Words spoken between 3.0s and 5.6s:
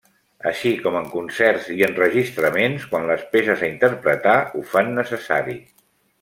les peces a interpretar ho fan necessari.